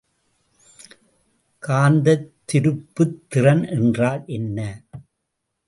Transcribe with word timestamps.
காந்தத்திருப்புத் 1.63 3.17
திறன் 3.27 3.63
என்றால் 3.67 4.23
என்ன? 4.25 4.59